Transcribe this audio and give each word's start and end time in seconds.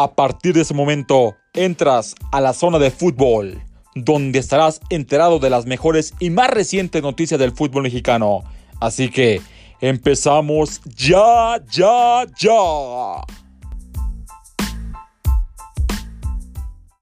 A 0.00 0.14
partir 0.14 0.54
de 0.54 0.60
ese 0.60 0.74
momento, 0.74 1.34
entras 1.54 2.14
a 2.30 2.40
la 2.40 2.52
zona 2.52 2.78
de 2.78 2.92
fútbol, 2.92 3.60
donde 3.96 4.38
estarás 4.38 4.80
enterado 4.90 5.40
de 5.40 5.50
las 5.50 5.66
mejores 5.66 6.14
y 6.20 6.30
más 6.30 6.50
recientes 6.50 7.02
noticias 7.02 7.40
del 7.40 7.50
fútbol 7.50 7.82
mexicano. 7.82 8.44
Así 8.78 9.10
que, 9.10 9.40
empezamos 9.80 10.80
ya, 10.84 11.60
ya, 11.68 12.24
ya. 12.38 13.24